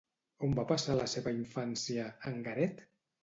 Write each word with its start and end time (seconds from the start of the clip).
On 0.45 0.55
va 0.59 0.63
passar 0.71 0.95
la 0.99 1.05
seva 1.11 1.33
infància, 1.41 2.07
en 2.31 2.43
Garet? 2.49 2.85